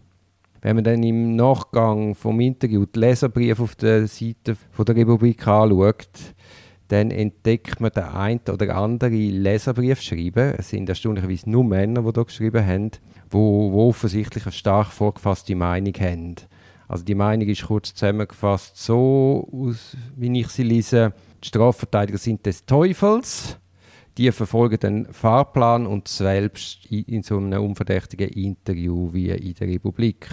Wenn 0.62 0.76
man 0.76 0.84
dann 0.84 1.04
im 1.04 1.36
Nachgang 1.36 2.14
vom 2.14 2.40
Interview 2.42 2.86
die 2.86 3.00
Leserbriefe 3.00 3.64
auf 3.64 3.76
der 3.76 4.08
Seite 4.08 4.58
von 4.72 4.86
der 4.86 4.98
Republik 4.98 5.48
anschaut, 5.48 6.10
dann 6.90 7.10
entdeckt 7.10 7.80
man 7.80 7.92
den 7.92 8.04
einen 8.04 8.42
oder 8.52 8.76
anderen 8.76 9.14
Leserbrief 9.14 10.02
schreiben. 10.02 10.54
Es 10.58 10.70
sind 10.70 10.90
erstaunlicherweise 10.90 11.50
nur 11.50 11.64
Männer, 11.64 12.04
die 12.04 12.14
da 12.14 12.24
geschrieben 12.24 12.66
haben, 12.66 12.92
wo 13.30 13.88
offensichtlich 13.88 14.46
eine 14.46 14.52
stark 14.52 14.88
vorgefasste 14.88 15.56
Meinung 15.56 15.94
haben. 16.00 16.36
Also 16.88 17.04
die 17.04 17.16
Meinung 17.16 17.48
ist 17.48 17.66
kurz 17.66 17.94
zusammengefasst 17.94 18.78
so, 18.78 19.48
aus, 19.52 19.98
wie 20.16 20.40
ich 20.40 20.48
sie 20.50 20.64
lese, 20.64 21.14
die 21.44 21.48
Strafverteidiger 21.48 22.18
sind 22.18 22.46
des 22.46 22.66
Teufels, 22.66 23.58
die 24.18 24.32
verfolgen 24.32 24.80
den 24.80 25.14
Fahrplan 25.14 25.88
und 25.88 26.08
selbst 26.08 26.86
in 26.86 27.24
so 27.24 27.38
einem 27.38 27.64
unverdächtigen 27.64 28.30
Interview 28.30 29.12
wie 29.14 29.30
in 29.30 29.54
der 29.56 29.68
Republik. 29.68 30.30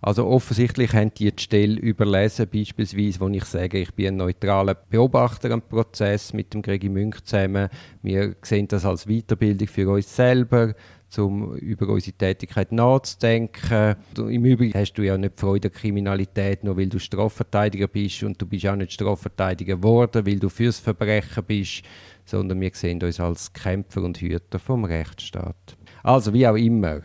Also 0.00 0.26
offensichtlich 0.28 0.92
haben 0.92 1.12
die 1.14 1.32
die 1.32 1.42
Stelle 1.42 1.80
überlesen, 1.80 2.46
beispielsweise, 2.48 3.18
wo 3.18 3.28
ich 3.28 3.44
sage, 3.44 3.78
ich 3.78 3.92
bin 3.94 4.08
ein 4.08 4.16
neutraler 4.16 4.74
Beobachter 4.74 5.50
am 5.50 5.60
Prozess 5.60 6.32
mit 6.32 6.54
dem 6.54 6.62
Gregi 6.62 6.88
Münch 6.88 7.20
zusammen. 7.24 7.68
Wir 8.02 8.36
sehen 8.42 8.68
das 8.68 8.84
als 8.84 9.06
Weiterbildung 9.06 9.66
für 9.66 9.90
uns 9.90 10.14
selber, 10.14 10.74
um 11.16 11.56
über 11.56 11.88
unsere 11.88 12.16
Tätigkeit 12.16 12.70
nachzudenken. 12.70 13.96
Im 14.16 14.44
Übrigen 14.44 14.78
hast 14.78 14.92
du 14.94 15.02
ja 15.02 15.16
nicht 15.16 15.40
Freude 15.40 15.68
an 15.68 15.74
Kriminalität, 15.74 16.64
nur 16.64 16.76
weil 16.76 16.88
du 16.88 16.98
Strafverteidiger 16.98 17.88
bist 17.88 18.22
und 18.22 18.40
du 18.40 18.46
bist 18.46 18.66
auch 18.66 18.76
nicht 18.76 18.92
Strafverteidiger 18.92 19.76
geworden, 19.76 20.26
weil 20.26 20.38
du 20.38 20.48
fürs 20.48 20.78
Verbrechen 20.78 21.44
bist, 21.44 21.82
sondern 22.26 22.60
wir 22.60 22.70
sehen 22.74 23.02
uns 23.02 23.20
als 23.20 23.52
Kämpfer 23.52 24.02
und 24.02 24.20
Hüter 24.20 24.58
vom 24.58 24.84
Rechtsstaat. 24.84 25.78
Also 26.02 26.34
wie 26.34 26.46
auch 26.46 26.56
immer, 26.56 27.00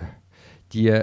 die 0.74 1.01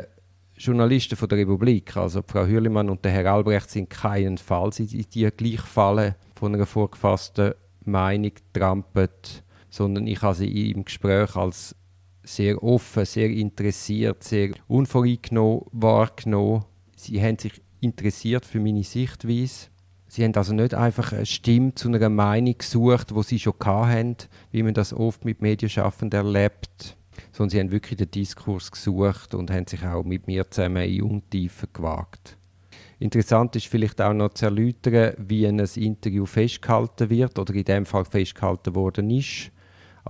Journalisten 0.56 1.16
von 1.16 1.28
der 1.28 1.38
Republik, 1.38 1.96
also 1.96 2.22
Frau 2.26 2.44
Hürlimann 2.44 2.90
und 2.90 3.02
der 3.02 3.12
Herr 3.12 3.32
Albrecht, 3.32 3.70
sind 3.70 3.88
keinenfalls 3.88 4.78
in 4.78 4.88
die 4.88 5.30
gleiche 5.30 5.62
Falle 5.62 6.16
von 6.34 6.54
einer 6.54 6.66
vorgefassten 6.66 7.54
Meinung 7.86 8.32
trampelt, 8.52 9.42
sondern 9.70 10.06
ich 10.06 10.20
habe 10.20 10.34
sie 10.34 10.70
im 10.70 10.84
Gespräch 10.84 11.34
als 11.34 11.74
sehr 12.22 12.62
offen, 12.62 13.04
sehr 13.04 13.30
interessiert, 13.30 14.24
sehr 14.24 14.50
unvoreingenommen 14.68 15.62
wahrgenommen. 15.72 16.64
Sie 16.96 17.22
haben 17.22 17.38
sich 17.38 17.60
interessiert 17.80 18.44
für 18.44 18.60
meine 18.60 18.84
Sichtweise. 18.84 19.68
Sie 20.08 20.24
haben 20.24 20.34
also 20.34 20.52
nicht 20.52 20.74
einfach 20.74 21.12
eine 21.12 21.24
Stimme 21.24 21.74
zu 21.74 21.88
einer 21.88 22.08
Meinung 22.08 22.58
gesucht, 22.58 23.14
wo 23.14 23.22
sie 23.22 23.38
schon 23.38 23.54
hatten, 23.62 24.16
wie 24.50 24.62
man 24.62 24.74
das 24.74 24.92
oft 24.92 25.24
mit 25.24 25.40
Medienschaffenden 25.40 26.26
erlebt, 26.26 26.96
sondern 27.32 27.50
sie 27.50 27.60
haben 27.60 27.70
wirklich 27.70 27.98
den 27.98 28.10
Diskurs 28.10 28.70
gesucht 28.72 29.34
und 29.34 29.50
haben 29.50 29.66
sich 29.66 29.84
auch 29.84 30.02
mit 30.02 30.26
mir 30.26 30.50
zusammen 30.50 30.88
in 30.88 31.02
Untiefen 31.02 31.68
gewagt. 31.72 32.36
Interessant 32.98 33.56
ist 33.56 33.66
vielleicht 33.66 34.00
auch 34.02 34.12
noch 34.12 34.34
zu 34.34 34.46
erläutern, 34.46 35.14
wie 35.16 35.46
ein 35.46 35.58
Interview 35.58 36.26
festgehalten 36.26 37.08
wird 37.08 37.38
oder 37.38 37.54
in 37.54 37.64
dem 37.64 37.86
Fall 37.86 38.04
festgehalten 38.04 38.74
worden 38.74 39.10
ist. 39.10 39.50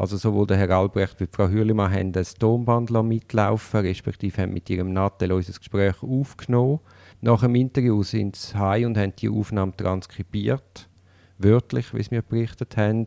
Also 0.01 0.17
sowohl 0.17 0.47
der 0.47 0.57
Herr 0.57 0.71
Albrecht 0.71 1.21
wie 1.21 1.29
Frau 1.31 1.51
Hürlimann 1.51 1.93
haben 1.93 2.13
das 2.13 2.33
Tonband 2.33 2.91
mitlaufen, 2.91 3.81
respektive 3.81 4.41
haben 4.41 4.55
mit 4.55 4.71
ihrem 4.71 4.95
Nattel 4.95 5.31
unser 5.31 5.53
Gespräch 5.53 6.03
aufgenommen. 6.03 6.81
Nach 7.21 7.43
dem 7.43 7.55
Interview 7.55 8.03
sind 8.03 8.35
sie 8.35 8.57
heim 8.57 8.87
und 8.87 8.97
haben 8.97 9.13
die 9.15 9.29
Aufnahme 9.29 9.77
transkribiert, 9.77 10.89
wörtlich, 11.37 11.93
wie 11.93 12.03
sie 12.03 12.15
mir 12.15 12.23
berichtet 12.23 12.79
haben. 12.79 13.05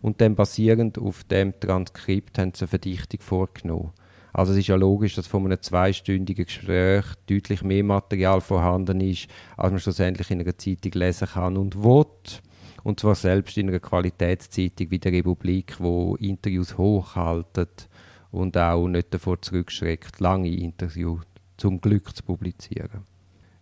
Und 0.00 0.20
dann 0.20 0.34
basierend 0.34 0.98
auf 0.98 1.22
dem 1.22 1.54
Transkript 1.60 2.36
haben 2.38 2.50
sie 2.56 2.62
eine 2.62 2.68
Verdichtung 2.70 3.20
vorgenommen. 3.20 3.92
Also 4.32 4.50
es 4.50 4.58
ist 4.58 4.66
ja 4.66 4.74
logisch, 4.74 5.14
dass 5.14 5.28
von 5.28 5.44
einem 5.44 5.62
zweistündigen 5.62 6.46
Gespräch 6.46 7.04
deutlich 7.28 7.62
mehr 7.62 7.84
Material 7.84 8.40
vorhanden 8.40 9.00
ist, 9.00 9.28
als 9.56 9.70
man 9.70 9.78
schlussendlich 9.78 10.28
in 10.32 10.40
einer 10.40 10.58
Zeitung 10.58 10.90
lesen 10.94 11.28
kann 11.28 11.56
und 11.56 11.84
will. 11.84 12.06
Und 12.84 13.00
zwar 13.00 13.14
selbst 13.14 13.56
in 13.56 13.68
einer 13.68 13.80
Qualitätszeitung 13.80 14.90
wie 14.90 14.98
der 14.98 15.12
Republik, 15.12 15.76
wo 15.78 16.16
Interviews 16.16 16.76
hochhaltet 16.76 17.88
und 18.30 18.56
auch 18.56 18.88
nicht 18.88 19.14
davor 19.14 19.40
zurückschreckt, 19.40 20.20
lange 20.20 20.48
Interviews 20.48 21.22
zum 21.56 21.80
Glück 21.80 22.14
zu 22.16 22.22
publizieren. 22.22 23.04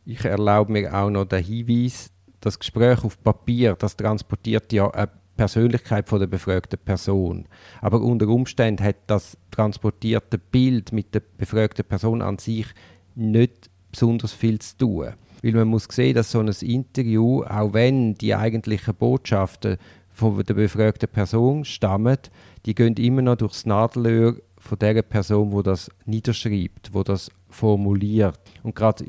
Ich 0.07 0.25
erlaube 0.25 0.73
mir 0.73 0.95
auch 0.95 1.11
noch 1.11 1.27
den 1.27 1.45
Hinweis, 1.45 2.11
das 2.41 2.59
Gespräch 2.59 3.05
auf 3.05 3.23
Papier, 3.23 3.77
das 3.79 3.97
transportiert 3.97 4.73
ja 4.73 4.91
eine 4.91 5.11
Persönlichkeit 5.37 6.09
von 6.09 6.21
der 6.21 6.27
befragten 6.27 6.79
Person. 6.79 7.47
Aber 7.81 8.01
unter 8.01 8.29
Umständen 8.29 8.85
hat 8.85 8.97
das 9.07 9.37
transportierte 9.51 10.39
Bild 10.39 10.93
mit 10.93 11.15
der 11.15 11.21
befragten 11.21 11.85
Person 11.85 12.23
an 12.23 12.39
sich 12.39 12.67
nicht 13.15 13.71
besonders 13.91 14.33
viel 14.33 14.59
zu 14.59 14.79
tun. 14.79 15.09
Weil 15.43 15.53
man 15.53 15.69
muss 15.69 15.89
sehen, 15.91 16.15
dass 16.15 16.31
so 16.31 16.41
ein 16.41 16.49
Interview, 16.49 17.43
auch 17.45 17.73
wenn 17.73 18.15
die 18.15 18.35
eigentlichen 18.35 18.95
Botschaften 18.95 19.79
von 20.11 20.43
der 20.45 20.55
befragten 20.55 21.09
Person 21.09 21.65
stammen, 21.65 22.19
die 22.67 22.75
gehen 22.75 22.95
immer 22.97 23.23
noch 23.23 23.37
durchs 23.37 23.65
Nadelöhr 23.65 24.37
von 24.59 24.79
der 24.79 25.03
Person, 25.03 25.53
wo 25.53 25.63
das 25.63 25.91
niederschreibt, 26.05 26.93
wo 26.93 27.03
das 27.03 27.31
formuliert. 27.49 28.39
Und 28.63 28.75
gerade 28.75 29.05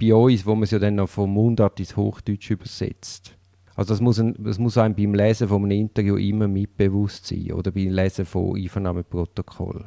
bei 0.00 0.14
uns, 0.14 0.46
wo 0.46 0.54
man 0.54 0.64
es 0.64 0.70
ja 0.70 0.78
dann 0.78 0.96
noch 0.96 1.08
vom 1.08 1.32
Mundart 1.32 1.80
ins 1.80 1.96
Hochdeutsch 1.96 2.50
übersetzt. 2.50 3.36
Also 3.74 3.94
das 3.94 4.00
muss, 4.00 4.20
ein, 4.20 4.34
das 4.38 4.58
muss 4.58 4.78
einem 4.78 4.94
beim 4.94 5.14
Lesen 5.14 5.48
von 5.48 5.64
einem 5.64 5.78
Interview 5.80 6.16
immer 6.16 6.46
mitbewusst 6.46 7.26
sein 7.26 7.52
oder 7.52 7.70
beim 7.70 7.88
Lesen 7.88 8.26
von 8.26 8.56
Einvernahmeprotokoll. 8.56 9.86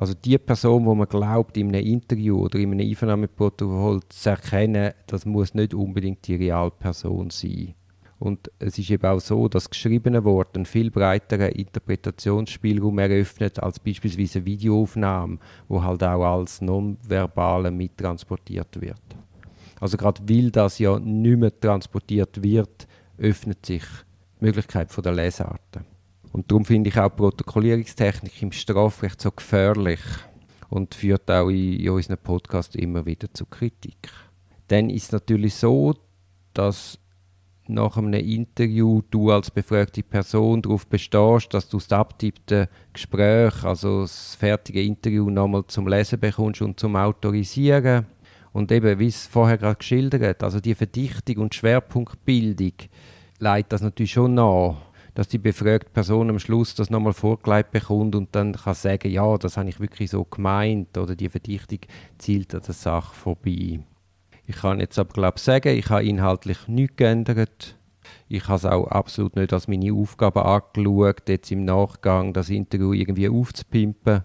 Also 0.00 0.14
die 0.14 0.38
Person, 0.38 0.86
wo 0.86 0.94
man 0.94 1.06
glaubt, 1.06 1.58
in 1.58 1.68
einem 1.68 1.84
Interview 1.84 2.38
oder 2.44 2.58
in 2.58 2.72
einem 2.72 2.88
Einvernahmeprotokoll 2.88 4.00
zu 4.08 4.30
erkennen, 4.30 4.94
das 5.06 5.26
muss 5.26 5.52
nicht 5.52 5.74
unbedingt 5.74 6.26
die 6.26 6.36
Realperson 6.36 7.28
sein. 7.28 7.74
Und 8.18 8.50
es 8.58 8.78
ist 8.78 8.88
eben 8.88 9.04
auch 9.04 9.20
so, 9.20 9.46
dass 9.46 9.68
geschriebene 9.68 10.24
Wort 10.24 10.56
einen 10.56 10.64
viel 10.64 10.90
breiteren 10.90 11.50
Interpretationsspielraum 11.50 12.98
eröffnet 12.98 13.62
als 13.62 13.78
beispielsweise 13.78 14.38
eine 14.38 14.46
Videoaufnahme, 14.46 15.36
wo 15.68 15.82
halt 15.82 16.02
auch 16.02 16.38
als 16.38 16.62
Nonverbale 16.62 17.70
mittransportiert 17.70 18.80
wird. 18.80 19.02
Also 19.80 19.98
gerade 19.98 20.22
weil 20.26 20.50
das 20.50 20.78
ja 20.78 20.98
nicht 20.98 21.38
mehr 21.38 21.60
transportiert 21.60 22.42
wird, 22.42 22.88
öffnet 23.18 23.66
sich 23.66 23.84
die 24.40 24.46
Möglichkeit 24.46 24.88
der 25.04 25.12
Lesarten. 25.12 25.89
Und 26.32 26.50
darum 26.50 26.64
finde 26.64 26.90
ich 26.90 26.98
auch 26.98 27.14
Protokollierungstechnik 27.14 28.42
im 28.42 28.52
Strafrecht 28.52 29.20
so 29.20 29.30
gefährlich 29.30 30.00
und 30.68 30.94
führt 30.94 31.30
auch 31.30 31.48
in, 31.48 31.80
in 31.80 31.90
unserem 31.90 32.18
Podcast 32.18 32.76
immer 32.76 33.04
wieder 33.04 33.32
zu 33.34 33.46
Kritik. 33.46 34.10
Dann 34.68 34.88
ist 34.88 35.04
es 35.04 35.12
natürlich 35.12 35.54
so, 35.54 35.94
dass 36.54 36.98
nach 37.66 37.96
einem 37.96 38.14
Interview 38.14 39.02
du 39.10 39.30
als 39.30 39.50
befragte 39.50 40.02
Person 40.02 40.62
darauf 40.62 40.86
bestehst, 40.86 41.52
dass 41.54 41.68
du 41.68 41.78
das 41.78 41.90
abtippte 41.92 42.68
Gespräch, 42.92 43.64
also 43.64 44.02
das 44.02 44.34
fertige 44.34 44.82
Interview 44.82 45.30
nochmal 45.30 45.64
zum 45.66 45.86
Lesen 45.86 46.18
bekommst 46.18 46.62
und 46.62 46.78
zum 46.78 46.96
Autorisieren. 46.96 48.06
Und 48.52 48.72
eben, 48.72 48.98
wie 48.98 49.06
es 49.06 49.26
vorher 49.26 49.58
gerade 49.58 49.76
geschildert, 49.76 50.42
also 50.42 50.58
die 50.58 50.74
Verdichtung 50.74 51.38
und 51.38 51.54
Schwerpunktbildung 51.54 52.72
leitet 53.38 53.72
das 53.72 53.82
natürlich 53.82 54.12
schon 54.12 54.34
nach, 54.34 54.76
dass 55.14 55.28
die 55.28 55.38
befragte 55.38 55.90
Person 55.90 56.30
am 56.30 56.38
Schluss 56.38 56.74
das 56.74 56.90
nochmal 56.90 57.12
vorgelegt 57.12 57.72
bekommt 57.72 58.14
und 58.14 58.34
dann 58.34 58.52
kann 58.54 58.74
sagen, 58.74 59.10
ja, 59.10 59.36
das 59.36 59.56
habe 59.56 59.68
ich 59.68 59.80
wirklich 59.80 60.10
so 60.10 60.24
gemeint 60.24 60.96
oder 60.96 61.16
die 61.16 61.28
Verdichtung 61.28 61.80
zielt 62.18 62.54
an 62.54 62.62
der 62.66 62.74
Sache 62.74 63.14
vorbei. 63.14 63.80
Ich 64.46 64.56
kann 64.56 64.80
jetzt 64.80 64.98
aber 64.98 65.12
glaube 65.12 65.38
sagen, 65.38 65.76
ich 65.76 65.90
habe 65.90 66.04
inhaltlich 66.04 66.66
nichts 66.66 66.96
geändert. 66.96 67.76
Ich 68.28 68.48
habe 68.48 68.56
es 68.56 68.64
auch 68.64 68.88
absolut 68.88 69.36
nicht 69.36 69.52
als 69.52 69.68
meine 69.68 69.92
Aufgabe 69.92 70.44
angeschaut, 70.44 71.28
jetzt 71.28 71.52
im 71.52 71.64
Nachgang 71.64 72.32
das 72.32 72.50
Interview 72.50 72.92
irgendwie 72.92 73.28
aufzupimpen. 73.28 74.24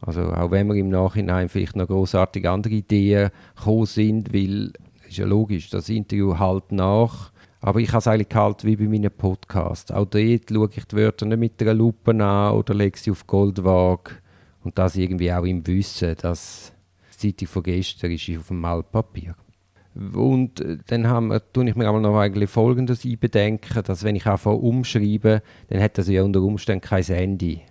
Also 0.00 0.32
auch 0.32 0.50
wenn 0.50 0.68
wir 0.68 0.74
im 0.76 0.88
Nachhinein 0.88 1.48
vielleicht 1.48 1.76
noch 1.76 1.88
großartige 1.88 2.50
andere 2.50 2.74
Ideen 2.74 3.30
gekommen 3.56 3.86
sind, 3.86 4.32
weil 4.32 4.72
es 5.02 5.08
ist 5.08 5.16
ja 5.18 5.26
logisch, 5.26 5.70
das 5.70 5.88
Interview 5.88 6.38
halt 6.38 6.70
nach 6.70 7.32
aber 7.66 7.80
ich 7.80 7.88
habe 7.88 7.98
es 7.98 8.06
eigentlich 8.06 8.28
gehalten 8.28 8.64
wie 8.68 8.76
bei 8.76 8.84
meinen 8.84 9.10
Podcasts. 9.10 9.90
Auch 9.90 10.04
dort 10.04 10.42
schaue 10.48 10.70
ich 10.72 10.84
die 10.84 10.96
Wörter 10.96 11.26
nicht 11.26 11.38
mit 11.40 11.60
einer 11.60 11.74
Lupe 11.74 12.12
an 12.12 12.54
oder 12.54 12.74
lege 12.74 12.96
sie 12.96 13.10
auf 13.10 13.26
Goldwaage. 13.26 14.12
Und 14.62 14.78
das 14.78 14.94
irgendwie 14.94 15.32
auch 15.32 15.42
im 15.42 15.66
Wissen, 15.66 16.14
dass 16.22 16.72
die 17.20 17.34
Zeitung 17.34 17.48
von 17.48 17.62
gestern 17.64 18.12
ist 18.12 18.30
auf 18.38 18.46
dem 18.46 18.60
Malpapier. 18.60 19.34
Und 20.14 20.60
äh, 20.60 20.78
dann 20.86 21.08
haben 21.08 21.36
tue 21.52 21.68
ich 21.68 21.74
mir 21.74 21.88
aber 21.88 21.98
noch 21.98 22.16
eigentlich 22.16 22.50
Folgendes 22.50 23.04
einbedenken, 23.04 23.82
dass 23.82 24.04
wenn 24.04 24.14
ich 24.14 24.26
anfange 24.26 24.58
umschreiben, 24.58 25.40
dann 25.66 25.82
hat 25.82 25.98
das 25.98 26.06
ja 26.06 26.22
unter 26.22 26.42
Umständen 26.42 26.82
kein 26.82 27.02
Ende. 27.08 27.62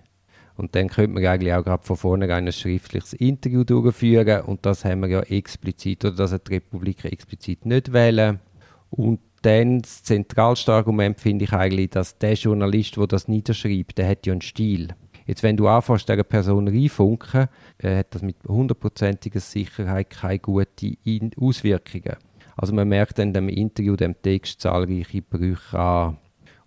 Und 0.57 0.75
dann 0.75 0.89
könnte 0.89 1.13
man 1.13 1.25
eigentlich 1.25 1.53
auch 1.53 1.63
gerade 1.63 1.85
von 1.85 1.95
vornherein 1.95 2.45
ein 2.45 2.51
schriftliches 2.51 3.13
Interview 3.13 3.63
durchführen 3.63 4.41
und 4.41 4.65
das 4.65 4.83
haben 4.83 5.01
wir 5.03 5.07
ja 5.07 5.21
explizit, 5.21 6.03
oder 6.03 6.15
das 6.15 6.33
hat 6.33 6.49
die 6.49 6.55
Republik 6.55 7.05
explizit 7.05 7.65
nicht 7.65 7.93
wählen. 7.93 8.41
Und 8.89 9.19
dann 9.45 9.81
das 9.81 10.03
zentralste 10.03 10.73
Argument 10.73 11.19
finde 11.19 11.45
ich 11.45 11.53
eigentlich, 11.53 11.91
dass 11.91 12.17
der 12.17 12.33
Journalist, 12.33 12.97
der 12.97 13.07
das 13.07 13.27
niederschreibt, 13.27 13.97
der 13.97 14.09
hat 14.09 14.25
ja 14.25 14.33
einen 14.33 14.41
Stil. 14.41 14.89
Jetzt, 15.27 15.43
wenn 15.43 15.57
du 15.57 15.67
anfängst, 15.67 16.09
dieser 16.09 16.23
Person 16.23 16.67
reinfunken, 16.67 17.47
äh, 17.77 17.97
hat 17.97 18.13
das 18.15 18.21
mit 18.21 18.37
hundertprozentiger 18.47 19.39
Sicherheit 19.39 20.09
keine 20.09 20.39
guten 20.39 21.31
Auswirkungen. 21.39 22.15
Also 22.55 22.73
man 22.73 22.87
merkt 22.87 23.19
in 23.19 23.33
dem 23.33 23.49
Interview, 23.49 23.95
dem 23.95 24.19
Text 24.21 24.61
zahlreiche 24.61 25.21
Brüche 25.21 25.77
an. 25.77 26.17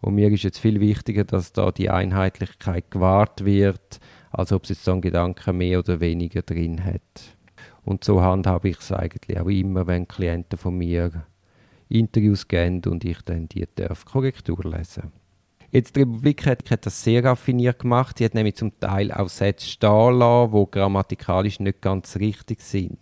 Und 0.01 0.15
mir 0.15 0.31
ist 0.31 0.45
jetzt 0.45 0.59
viel 0.59 0.81
wichtiger, 0.81 1.25
dass 1.25 1.53
da 1.53 1.73
die 1.73 1.91
Einheitlichkeit 1.91 2.91
gewahrt 2.91 3.45
wird, 3.45 3.99
als 4.31 4.53
ob 4.53 4.65
es 4.65 4.71
jetzt 4.71 4.85
so 4.85 4.93
einen 4.93 5.01
Gedanken 5.01 5.57
mehr 5.57 5.81
oder 5.81 5.99
weniger 5.99 6.43
drin 6.43 6.85
hat. 6.85 7.37
Und 7.85 8.05
so 8.05 8.21
handhabe 8.21 8.69
ich 8.69 8.79
es 8.79 8.93
eigentlich 8.93 9.41
auch 9.41 9.49
immer, 9.49 9.87
wenn 9.87 10.07
Klienten 10.07 10.59
von 10.59 10.77
mir 10.77 11.25
Interviews 11.89 12.47
geben 12.47 12.83
und 12.87 13.05
ich 13.05 13.23
dann 13.23 13.49
die 13.49 13.67
darf 13.75 14.05
Korrektur 14.05 14.59
lesen. 14.65 15.13
Jetzt 15.71 15.97
die 15.97 16.01
Republik 16.01 16.47
hat, 16.47 16.71
hat, 16.71 16.87
das 16.87 17.03
sehr 17.03 17.25
raffiniert 17.25 17.81
gemacht. 17.81 18.19
Sie 18.19 18.25
hat 18.25 18.35
nämlich 18.35 18.57
zum 18.57 18.79
Teil 18.81 19.13
auch 19.13 19.29
Sätze 19.29 19.67
stehen 19.67 20.19
lassen, 20.19 20.53
die 20.53 20.71
grammatikalisch 20.71 21.61
nicht 21.61 21.83
ganz 21.83 22.17
richtig 22.17 22.63
sind. 22.63 22.99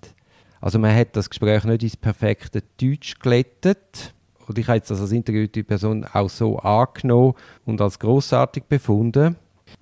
Also 0.61 0.79
man 0.81 0.95
hat 0.95 1.15
das 1.15 1.31
Gespräch 1.31 1.63
nicht 1.65 1.85
ins 1.85 1.97
perfekte 1.97 2.63
Deutsch 2.81 3.21
glättet. 3.21 4.15
Und 4.49 4.59
ich 4.59 4.67
habe 4.67 4.79
jetzt 4.79 4.91
das 4.91 5.01
als 5.01 5.13
interviewte 5.13 5.63
Person 5.63 6.05
auch 6.05 6.29
so 6.29 6.59
angenommen 6.59 7.35
und 7.65 7.81
als 7.81 7.99
großartig 7.99 8.65
befunden. 8.65 9.37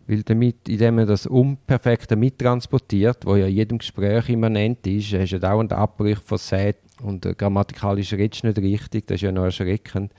Weil 0.07 0.23
damit, 0.23 0.69
indem 0.69 0.97
man 0.97 1.07
das 1.07 1.26
Unperfekte 1.26 2.17
mittransportiert, 2.17 3.25
wo 3.25 3.37
ja 3.37 3.47
in 3.47 3.55
jedem 3.55 3.79
Gespräch 3.79 4.29
immanent 4.29 4.87
ist, 4.87 5.12
hast 5.12 5.33
du 5.33 5.41
dauernd 5.41 5.73
Abbrüche 5.73 6.21
von 6.21 6.38
Sätzen 6.38 6.85
und 7.03 7.23
grammatikalisch 7.38 8.12
redest 8.12 8.45
du 8.45 8.49
nicht 8.49 8.59
richtig, 8.59 9.07
das 9.07 9.17
ist 9.17 9.23
ja 9.23 9.33
noch 9.33 9.45
erschreckend. 9.45 10.12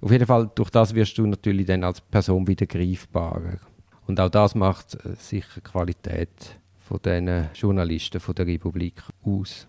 Auf 0.00 0.10
jeden 0.10 0.26
Fall, 0.26 0.50
durch 0.54 0.70
das 0.70 0.94
wirst 0.94 1.16
du 1.18 1.26
natürlich 1.26 1.66
dann 1.66 1.84
als 1.84 2.00
Person 2.00 2.46
wieder 2.46 2.66
greifbarer. 2.66 3.58
Und 4.06 4.20
auch 4.20 4.28
das 4.28 4.54
macht 4.54 4.94
äh, 4.96 5.14
sicher 5.18 5.60
Qualität 5.62 6.58
von 6.78 7.00
den 7.02 7.48
Journalisten 7.54 8.20
von 8.20 8.34
der 8.34 8.46
Republik 8.46 9.02
aus. 9.22 9.66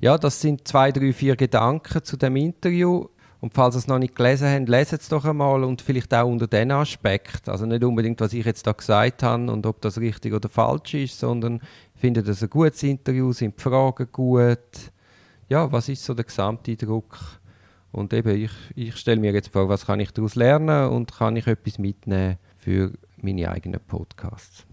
Ja, 0.00 0.18
das 0.18 0.40
sind 0.40 0.66
zwei, 0.66 0.92
drei, 0.92 1.12
vier 1.12 1.36
Gedanken 1.36 2.02
zu 2.02 2.16
dem 2.16 2.36
Interview. 2.36 3.06
Und 3.40 3.54
falls 3.54 3.74
ihr 3.74 3.78
es 3.78 3.86
noch 3.86 3.98
nicht 3.98 4.14
gelesen 4.14 4.48
habt, 4.48 4.68
lesen 4.68 4.98
es 5.00 5.08
doch 5.08 5.24
einmal 5.24 5.62
und 5.62 5.82
vielleicht 5.82 6.12
auch 6.14 6.26
unter 6.26 6.46
diesen 6.46 6.70
Aspekt. 6.70 7.48
Also 7.48 7.66
nicht 7.66 7.84
unbedingt, 7.84 8.20
was 8.20 8.32
ich 8.32 8.44
jetzt 8.44 8.66
da 8.66 8.72
gesagt 8.72 9.22
habe 9.22 9.50
und 9.50 9.66
ob 9.66 9.80
das 9.82 9.98
richtig 10.00 10.32
oder 10.32 10.48
falsch 10.48 10.94
ist, 10.94 11.18
sondern 11.18 11.60
findet 11.94 12.28
es 12.28 12.42
ein 12.42 12.50
gutes 12.50 12.82
Interview, 12.82 13.32
sind 13.32 13.58
die 13.58 13.62
Fragen 13.62 14.08
gut? 14.10 14.92
Ja, 15.48 15.70
was 15.70 15.88
ist 15.88 16.04
so 16.04 16.14
der 16.14 16.24
Gesamteindruck? 16.24 17.18
Und 17.92 18.12
eben, 18.12 18.36
ich, 18.36 18.52
ich 18.74 18.96
stelle 18.96 19.20
mir 19.20 19.32
jetzt 19.32 19.52
vor, 19.52 19.68
was 19.68 19.86
kann 19.86 20.00
ich 20.00 20.12
daraus 20.12 20.34
lernen 20.34 20.90
und 20.90 21.12
kann 21.12 21.36
ich 21.36 21.46
etwas 21.46 21.78
mitnehmen 21.78 22.36
für 22.56 22.92
meine 23.16 23.50
eigenen 23.50 23.80
Podcasts. 23.80 24.66